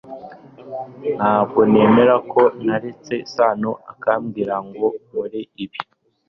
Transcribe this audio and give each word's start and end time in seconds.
Ntabwo 1.17 1.59
nemera 1.71 2.15
ko 2.31 2.41
naretse 2.65 3.15
Sano 3.33 3.71
akambwira 3.91 4.55
ngo 4.67 4.85
nkore 5.03 5.41
ibi 5.63 5.79